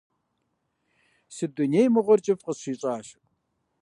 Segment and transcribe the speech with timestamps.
[1.35, 3.07] Си дуней мыгъуэр кӀыфӀ къысщищӀащ…